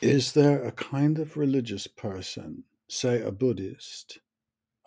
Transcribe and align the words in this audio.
Is 0.00 0.32
there 0.32 0.62
a 0.62 0.70
kind 0.70 1.18
of 1.18 1.36
religious 1.36 1.88
person, 1.88 2.62
say 2.88 3.20
a 3.20 3.32
Buddhist? 3.32 4.20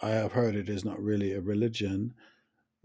I 0.01 0.11
have 0.11 0.31
heard 0.31 0.55
it 0.55 0.69
is 0.69 0.85
not 0.85 1.01
really 1.03 1.33
a 1.33 1.41
religion, 1.41 2.13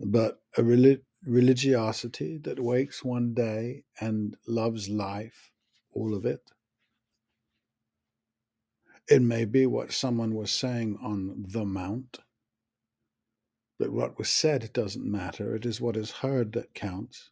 but 0.00 0.40
a 0.58 0.62
reli- 0.62 1.02
religiosity 1.24 2.38
that 2.38 2.58
wakes 2.58 3.04
one 3.04 3.32
day 3.32 3.84
and 4.00 4.36
loves 4.48 4.88
life, 4.88 5.52
all 5.92 6.16
of 6.16 6.26
it. 6.26 6.42
It 9.08 9.22
may 9.22 9.44
be 9.44 9.66
what 9.66 9.92
someone 9.92 10.34
was 10.34 10.50
saying 10.50 10.98
on 11.00 11.44
the 11.48 11.64
Mount, 11.64 12.18
but 13.78 13.92
what 13.92 14.18
was 14.18 14.30
said 14.30 14.72
doesn't 14.72 15.04
matter. 15.04 15.54
It 15.54 15.64
is 15.64 15.80
what 15.80 15.96
is 15.96 16.10
heard 16.10 16.52
that 16.54 16.74
counts. 16.74 17.30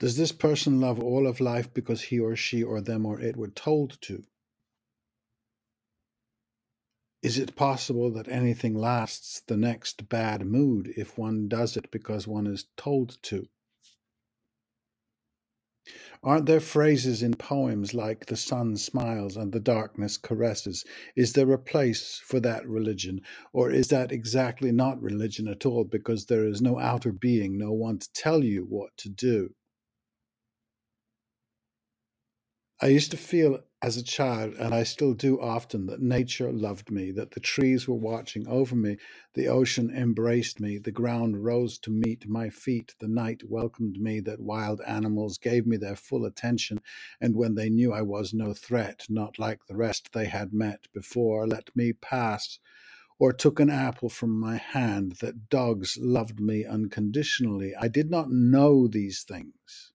Does 0.00 0.16
this 0.16 0.32
person 0.32 0.80
love 0.80 0.98
all 0.98 1.26
of 1.26 1.40
life 1.40 1.74
because 1.74 2.00
he 2.00 2.18
or 2.18 2.34
she 2.34 2.62
or 2.62 2.80
them 2.80 3.04
or 3.04 3.20
it 3.20 3.36
were 3.36 3.50
told 3.50 4.00
to? 4.00 4.24
Is 7.22 7.36
it 7.36 7.54
possible 7.54 8.10
that 8.12 8.26
anything 8.26 8.74
lasts 8.74 9.42
the 9.46 9.58
next 9.58 10.08
bad 10.08 10.46
mood 10.46 10.90
if 10.96 11.18
one 11.18 11.48
does 11.48 11.76
it 11.76 11.90
because 11.90 12.26
one 12.26 12.46
is 12.46 12.64
told 12.78 13.18
to? 13.24 13.46
Aren't 16.22 16.46
there 16.46 16.60
phrases 16.60 17.22
in 17.22 17.34
poems 17.34 17.92
like 17.92 18.24
the 18.24 18.38
sun 18.38 18.78
smiles 18.78 19.36
and 19.36 19.52
the 19.52 19.60
darkness 19.60 20.16
caresses? 20.16 20.82
Is 21.14 21.34
there 21.34 21.52
a 21.52 21.58
place 21.58 22.18
for 22.24 22.40
that 22.40 22.66
religion? 22.66 23.20
Or 23.52 23.70
is 23.70 23.88
that 23.88 24.12
exactly 24.12 24.72
not 24.72 25.02
religion 25.02 25.46
at 25.46 25.66
all 25.66 25.84
because 25.84 26.24
there 26.24 26.46
is 26.46 26.62
no 26.62 26.78
outer 26.78 27.12
being, 27.12 27.58
no 27.58 27.72
one 27.72 27.98
to 27.98 28.12
tell 28.14 28.42
you 28.42 28.64
what 28.64 28.96
to 28.96 29.10
do? 29.10 29.54
I 32.82 32.86
used 32.86 33.10
to 33.10 33.18
feel 33.18 33.60
as 33.82 33.98
a 33.98 34.02
child, 34.02 34.54
and 34.54 34.72
I 34.72 34.84
still 34.84 35.12
do 35.12 35.38
often, 35.38 35.84
that 35.86 36.00
nature 36.00 36.50
loved 36.50 36.90
me, 36.90 37.10
that 37.10 37.32
the 37.32 37.40
trees 37.40 37.86
were 37.86 37.94
watching 37.94 38.48
over 38.48 38.74
me, 38.74 38.96
the 39.34 39.48
ocean 39.48 39.90
embraced 39.94 40.60
me, 40.60 40.78
the 40.78 40.90
ground 40.90 41.44
rose 41.44 41.78
to 41.80 41.90
meet 41.90 42.26
my 42.26 42.48
feet, 42.48 42.94
the 42.98 43.06
night 43.06 43.42
welcomed 43.46 43.98
me, 44.00 44.20
that 44.20 44.40
wild 44.40 44.80
animals 44.86 45.36
gave 45.36 45.66
me 45.66 45.76
their 45.76 45.94
full 45.94 46.24
attention, 46.24 46.80
and 47.20 47.36
when 47.36 47.54
they 47.54 47.68
knew 47.68 47.92
I 47.92 48.00
was 48.00 48.32
no 48.32 48.54
threat, 48.54 49.04
not 49.10 49.38
like 49.38 49.66
the 49.66 49.76
rest 49.76 50.14
they 50.14 50.26
had 50.26 50.54
met 50.54 50.88
before, 50.94 51.46
let 51.46 51.76
me 51.76 51.92
pass, 51.92 52.58
or 53.18 53.34
took 53.34 53.60
an 53.60 53.68
apple 53.68 54.08
from 54.08 54.40
my 54.40 54.56
hand, 54.56 55.16
that 55.20 55.50
dogs 55.50 55.98
loved 56.00 56.40
me 56.40 56.64
unconditionally. 56.64 57.74
I 57.78 57.88
did 57.88 58.10
not 58.10 58.30
know 58.30 58.88
these 58.88 59.22
things. 59.22 59.92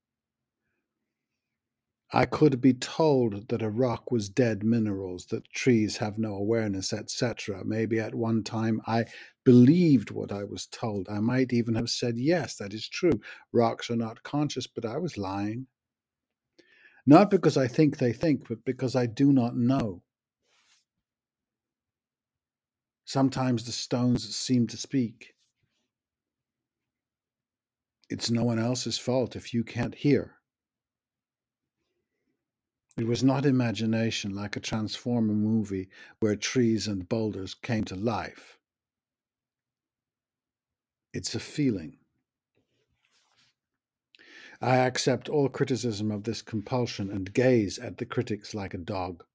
I 2.13 2.25
could 2.25 2.61
be 2.61 2.73
told 2.73 3.47
that 3.49 3.61
a 3.63 3.69
rock 3.69 4.11
was 4.11 4.29
dead 4.29 4.63
minerals, 4.63 5.25
that 5.27 5.49
trees 5.51 5.97
have 5.97 6.17
no 6.19 6.35
awareness, 6.35 6.93
etc. 6.93 7.63
Maybe 7.65 7.99
at 7.99 8.13
one 8.13 8.43
time 8.43 8.81
I 8.85 9.05
believed 9.43 10.11
what 10.11 10.31
I 10.31 10.43
was 10.43 10.67
told. 10.67 11.09
I 11.09 11.19
might 11.19 11.51
even 11.51 11.75
have 11.75 11.89
said, 11.89 12.17
Yes, 12.17 12.57
that 12.57 12.73
is 12.73 12.87
true. 12.87 13.19
Rocks 13.51 13.89
are 13.89 13.95
not 13.95 14.23
conscious, 14.23 14.67
but 14.67 14.85
I 14.85 14.97
was 14.97 15.17
lying. 15.17 15.67
Not 17.07 17.29
because 17.29 17.57
I 17.57 17.67
think 17.67 17.97
they 17.97 18.13
think, 18.13 18.47
but 18.47 18.63
because 18.65 18.95
I 18.95 19.07
do 19.07 19.31
not 19.31 19.55
know. 19.55 20.03
Sometimes 23.05 23.65
the 23.65 23.71
stones 23.71 24.35
seem 24.35 24.67
to 24.67 24.77
speak. 24.77 25.35
It's 28.09 28.31
no 28.31 28.43
one 28.43 28.59
else's 28.59 28.97
fault 28.97 29.35
if 29.35 29.53
you 29.53 29.63
can't 29.63 29.93
hear. 29.95 30.35
It 32.97 33.07
was 33.07 33.23
not 33.23 33.45
imagination 33.45 34.33
like 34.33 34.55
a 34.55 34.61
Transformer 34.61 35.33
movie 35.33 35.89
where 36.21 36.37
trees 36.37 36.87
and 36.87 37.09
boulders 37.09 37.53
came 37.53 37.83
to 37.85 37.95
life. 37.95 38.57
It's 41.13 41.35
a 41.35 41.39
feeling. 41.41 41.97
I 44.61 44.77
accept 44.77 45.27
all 45.27 45.49
criticism 45.49 46.09
of 46.09 46.23
this 46.23 46.41
compulsion 46.41 47.11
and 47.11 47.33
gaze 47.33 47.77
at 47.79 47.97
the 47.97 48.05
critics 48.05 48.53
like 48.55 48.73
a 48.73 48.77
dog, 48.77 49.25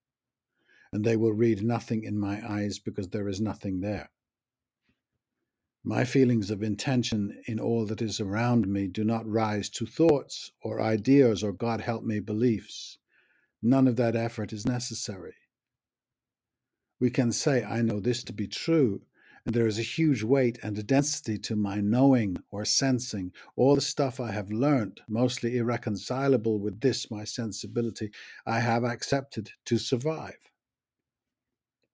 and 0.91 1.05
they 1.05 1.17
will 1.17 1.35
read 1.35 1.63
nothing 1.63 2.03
in 2.03 2.19
my 2.19 2.43
eyes 2.47 2.79
because 2.79 3.09
there 3.09 3.29
is 3.29 3.43
nothing 3.43 3.81
there. 3.81 4.11
My 5.85 6.05
feelings 6.05 6.51
of 6.51 6.63
intention 6.63 7.43
in 7.47 7.61
all 7.61 7.85
that 7.87 8.01
is 8.01 8.21
around 8.21 8.69
me 8.69 8.87
do 8.87 9.05
not 9.05 9.29
rise 9.29 9.69
to 9.71 9.85
thoughts 9.85 10.53
or 10.63 10.81
ideas 10.81 11.43
or, 11.43 11.53
God 11.53 11.83
help 11.83 12.05
me, 12.05 12.21
beliefs. 12.21 12.99
None 13.63 13.87
of 13.87 13.97
that 13.97 14.17
effort 14.17 14.53
is 14.53 14.67
necessary. 14.67 15.35
We 16.99 17.11
can 17.11 17.31
say, 17.33 17.63
I 17.63 17.83
know 17.83 18.01
this 18.01 18.25
to 18.25 18.33
be 18.33 18.47
true, 18.47 19.03
and 19.45 19.55
there 19.55 19.67
is 19.67 19.79
a 19.79 19.83
huge 19.83 20.23
weight 20.23 20.59
and 20.63 20.79
a 20.79 20.83
density 20.83 21.39
to 21.39 21.57
my 21.57 21.81
knowing 21.81 22.39
or 22.51 22.65
sensing. 22.65 23.33
All 23.57 23.75
the 23.75 23.81
stuff 23.81 24.21
I 24.21 24.33
have 24.33 24.51
learnt, 24.51 25.01
mostly 25.09 25.59
irreconcilable 25.59 26.59
with 26.59 26.81
this, 26.81 27.11
my 27.11 27.25
sensibility, 27.25 28.11
I 28.47 28.61
have 28.61 28.85
accepted 28.85 29.51
to 29.67 29.79
survive, 29.79 30.39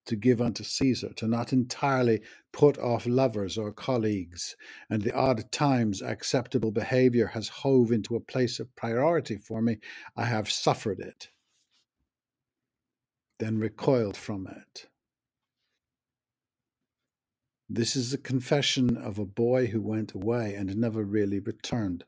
to 0.06 0.16
give 0.16 0.40
unto 0.40 0.62
Caesar, 0.62 1.12
to 1.14 1.26
not 1.26 1.52
entirely 1.52 2.20
put 2.52 2.78
off 2.78 3.06
lovers 3.06 3.58
or 3.58 3.72
colleagues, 3.72 4.56
and 4.90 5.02
the 5.02 5.14
odd 5.14 5.50
times 5.50 6.02
acceptable 6.02 6.70
behavior 6.70 7.26
has 7.26 7.48
hove 7.48 7.90
into 7.90 8.14
a 8.14 8.20
place 8.20 8.60
of 8.60 8.74
priority 8.76 9.36
for 9.36 9.62
me. 9.62 9.78
I 10.16 10.24
have 10.24 10.50
suffered 10.50 11.00
it 11.00 11.28
then 13.38 13.58
recoiled 13.58 14.16
from 14.16 14.46
it. 14.46 14.86
This 17.68 17.96
is 17.96 18.12
a 18.12 18.18
confession 18.18 18.96
of 18.96 19.18
a 19.18 19.26
boy 19.26 19.66
who 19.66 19.82
went 19.82 20.12
away 20.14 20.54
and 20.54 20.74
never 20.76 21.04
really 21.04 21.40
returned. 21.40 22.04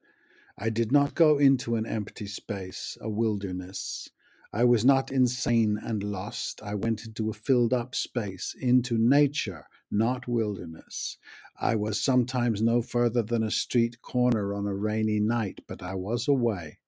I 0.56 0.70
did 0.70 0.92
not 0.92 1.14
go 1.14 1.38
into 1.38 1.76
an 1.76 1.86
empty 1.86 2.26
space, 2.26 2.96
a 3.00 3.08
wilderness. 3.08 4.08
I 4.52 4.64
was 4.64 4.84
not 4.84 5.10
insane 5.10 5.78
and 5.82 6.02
lost. 6.02 6.62
I 6.62 6.74
went 6.74 7.04
into 7.04 7.28
a 7.28 7.34
filled 7.34 7.74
up 7.74 7.94
space, 7.94 8.54
into 8.58 8.96
nature, 8.96 9.66
not 9.90 10.26
wilderness. 10.26 11.18
I 11.60 11.74
was 11.74 12.00
sometimes 12.00 12.62
no 12.62 12.80
further 12.80 13.22
than 13.22 13.42
a 13.42 13.50
street 13.50 14.00
corner 14.00 14.54
on 14.54 14.66
a 14.66 14.74
rainy 14.74 15.20
night, 15.20 15.60
but 15.66 15.82
I 15.82 15.94
was 15.94 16.28
away. 16.28 16.78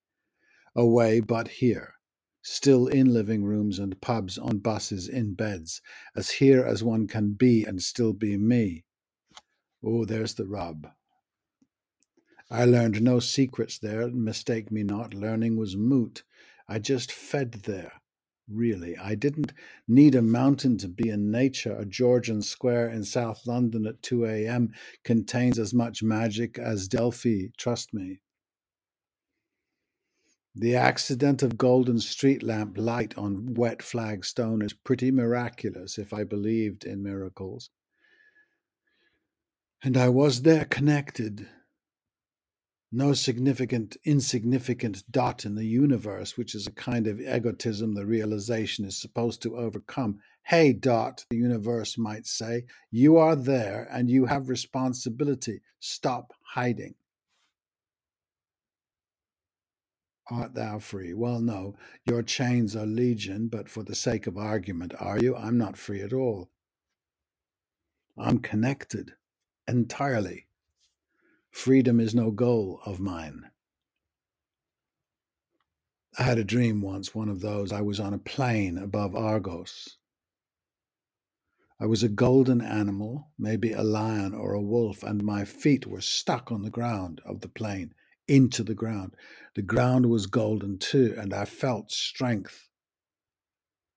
Away, 0.75 1.21
but 1.21 1.49
here 1.49 1.95
still 2.43 2.87
in 2.87 3.13
living 3.13 3.45
rooms 3.45 3.79
and 3.79 4.01
pubs, 4.01 4.39
on 4.39 4.59
buses, 4.59 5.09
in 5.09 5.35
beds, 5.35 5.83
as 6.17 6.31
here 6.31 6.65
as 6.65 6.83
one 6.83 7.07
can 7.07 7.33
be 7.33 7.65
and 7.65 7.83
still 7.83 8.13
be 8.13 8.37
me. 8.37 8.85
Oh, 9.85 10.05
there's 10.05 10.35
the 10.35 10.47
rub. 10.47 10.89
I 12.51 12.65
learned 12.65 13.01
no 13.01 13.21
secrets 13.21 13.79
there, 13.79 14.09
mistake 14.09 14.73
me 14.73 14.83
not, 14.83 15.15
learning 15.15 15.57
was 15.57 15.77
moot. 15.77 16.25
I 16.69 16.79
just 16.79 17.13
fed 17.13 17.53
there, 17.65 17.93
really. 18.49 18.97
I 18.97 19.15
didn't 19.15 19.53
need 19.87 20.15
a 20.15 20.23
mountain 20.23 20.77
to 20.79 20.89
be 20.89 21.09
in 21.09 21.31
nature. 21.31 21.77
A 21.77 21.85
Georgian 21.85 22.43
square 22.43 22.89
in 22.89 23.05
South 23.05 23.47
London 23.47 23.87
at 23.87 24.03
2 24.03 24.27
a.m. 24.27 24.73
contains 25.05 25.59
as 25.59 25.73
much 25.73 26.03
magic 26.03 26.59
as 26.59 26.89
Delphi, 26.89 27.49
trust 27.57 27.95
me. 27.95 28.21
The 30.61 30.77
accident 30.77 31.43
of 31.43 31.57
golden 31.57 32.01
street 32.01 32.43
lamp 32.43 32.77
light 32.77 33.17
on 33.17 33.55
wet 33.55 33.81
flagstone 33.81 34.61
is 34.61 34.75
pretty 34.75 35.11
miraculous 35.11 35.97
if 35.97 36.13
I 36.13 36.23
believed 36.23 36.85
in 36.85 37.03
miracles. 37.03 37.71
And 39.83 39.97
I 39.97 40.11
was 40.11 40.43
there 40.43 40.67
connected. 40.67 41.49
No 42.93 43.15
significant, 43.15 43.97
insignificant 44.05 45.11
dot 45.11 45.47
in 45.47 45.55
the 45.55 45.65
universe, 45.65 46.37
which 46.37 46.55
is 46.55 46.67
a 46.67 46.73
kind 46.73 47.07
of 47.07 47.23
egotism 47.23 47.95
the 47.95 48.05
realization 48.05 48.85
is 48.85 48.99
supposed 48.99 49.41
to 49.41 49.57
overcome. 49.57 50.19
Hey, 50.43 50.75
dot, 50.75 51.25
the 51.31 51.39
universe 51.39 51.97
might 51.97 52.27
say, 52.27 52.67
you 52.91 53.17
are 53.17 53.35
there 53.35 53.89
and 53.91 54.11
you 54.11 54.27
have 54.27 54.51
responsibility. 54.51 55.63
Stop 55.79 56.35
hiding. 56.43 56.97
Art 60.31 60.55
thou 60.55 60.79
free? 60.79 61.13
Well, 61.13 61.41
no, 61.41 61.75
your 62.07 62.23
chains 62.23 62.77
are 62.77 62.87
legion, 62.87 63.49
but 63.49 63.69
for 63.69 63.83
the 63.83 63.97
sake 63.97 64.29
of 64.29 64.39
argument, 64.39 64.95
are 64.99 65.19
you? 65.19 65.35
I'm 65.37 65.59
not 65.59 65.77
free 65.77 66.01
at 66.03 66.13
all. 66.13 66.51
I'm 68.17 68.39
connected 68.39 69.15
entirely. 69.67 70.47
Freedom 71.51 71.99
is 71.99 72.15
no 72.15 72.31
goal 72.31 72.81
of 72.87 73.01
mine. 73.01 73.51
I 76.19 76.23
had 76.23 76.39
a 76.39 76.45
dream 76.45 76.81
once, 76.81 77.15
one 77.15 77.29
of 77.29 77.41
those. 77.41 77.73
I 77.73 77.81
was 77.81 77.99
on 77.99 78.15
a 78.15 78.19
plane 78.19 78.79
above 78.79 79.17
Argos. 79.17 79.97
I 81.81 81.87
was 81.87 82.03
a 82.03 82.09
golden 82.09 82.61
animal, 82.61 83.31
maybe 83.39 83.73
a 83.73 83.83
lion 83.83 84.35
or 84.35 84.53
a 84.53 84.61
wolf, 84.61 85.03
and 85.03 85.25
my 85.25 85.45
feet 85.45 85.87
were 85.87 86.03
stuck 86.03 86.53
on 86.53 86.63
the 86.63 86.71
ground 86.71 87.21
of 87.25 87.41
the 87.41 87.49
plane 87.49 87.95
into 88.31 88.63
the 88.63 88.75
ground. 88.75 89.17
The 89.57 89.63
ground 89.63 90.07
was 90.07 90.27
golden 90.27 90.79
too, 90.79 91.15
and 91.19 91.35
I 91.35 91.45
felt 91.45 91.91
strength 91.91 92.69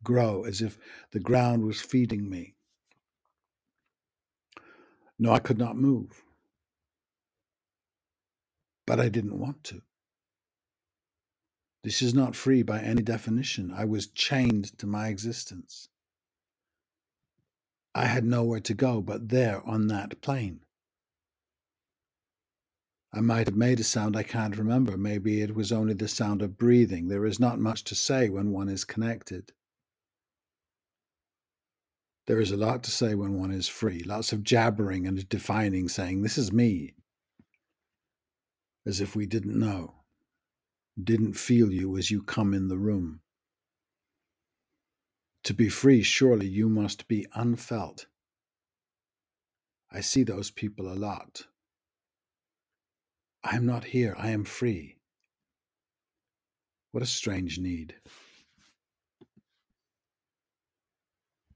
grow 0.03 0.43
as 0.43 0.61
if 0.61 0.77
the 1.11 1.19
ground 1.19 1.63
was 1.65 1.79
feeding 1.81 2.29
me. 2.29 2.55
No, 5.19 5.31
I 5.31 5.39
could 5.39 5.59
not 5.59 5.77
move. 5.77 6.23
But 8.87 8.99
I 8.99 9.07
didn't 9.09 9.39
want 9.39 9.63
to. 9.65 9.83
This 11.83 12.01
is 12.01 12.13
not 12.13 12.35
free 12.35 12.63
by 12.63 12.81
any 12.81 13.03
definition. 13.03 13.71
I 13.75 13.85
was 13.85 14.07
chained 14.07 14.77
to 14.79 14.87
my 14.87 15.09
existence. 15.09 15.89
I 17.95 18.07
had 18.07 18.25
nowhere 18.25 18.61
to 18.61 18.73
go 18.73 19.01
but 19.01 19.29
there 19.29 19.61
on 19.67 19.87
that 19.87 20.21
plane. 20.21 20.61
I 23.15 23.21
might 23.21 23.45
have 23.45 23.55
made 23.55 23.79
a 23.79 23.83
sound 23.83 24.17
I 24.17 24.23
can't 24.23 24.57
remember. 24.57 24.97
Maybe 24.97 25.41
it 25.41 25.53
was 25.53 25.71
only 25.71 25.93
the 25.93 26.07
sound 26.07 26.41
of 26.41 26.57
breathing. 26.57 27.09
There 27.09 27.27
is 27.27 27.39
not 27.39 27.59
much 27.59 27.83
to 27.85 27.95
say 27.95 28.27
when 28.27 28.51
one 28.51 28.69
is 28.69 28.85
connected. 28.85 29.53
There 32.25 32.39
is 32.39 32.51
a 32.51 32.57
lot 32.57 32.83
to 32.83 32.91
say 32.91 33.13
when 33.13 33.37
one 33.37 33.51
is 33.51 33.67
free, 33.67 34.01
lots 34.01 34.33
of 34.33 34.43
jabbering 34.43 35.05
and 35.05 35.29
defining, 35.29 35.89
saying, 35.89 36.23
This 36.23 36.39
is 36.39 36.51
me, 36.51 36.95
as 38.85 38.99
if 38.99 39.15
we 39.15 39.27
didn't 39.27 39.59
know, 39.59 39.93
didn't 41.01 41.33
feel 41.33 41.71
you 41.71 41.97
as 41.97 42.09
you 42.09 42.23
come 42.23 42.53
in 42.53 42.67
the 42.67 42.77
room. 42.77 43.19
To 45.43 45.53
be 45.53 45.69
free, 45.69 46.01
surely 46.01 46.47
you 46.47 46.67
must 46.67 47.07
be 47.07 47.27
unfelt. 47.35 48.07
I 49.91 49.99
see 49.99 50.23
those 50.23 50.49
people 50.49 50.91
a 50.91 50.95
lot. 50.95 51.45
I 53.43 53.55
am 53.57 53.65
not 53.65 53.83
here, 53.83 54.15
I 54.17 54.29
am 54.29 54.45
free. 54.45 54.97
What 56.91 57.03
a 57.03 57.07
strange 57.07 57.59
need. 57.59 57.95